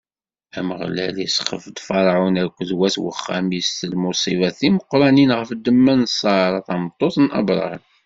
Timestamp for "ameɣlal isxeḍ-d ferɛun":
0.59-2.35